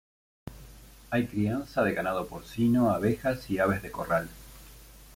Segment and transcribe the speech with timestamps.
[1.11, 4.29] Hay crianza de ganado porcino, abejas y aves de corral.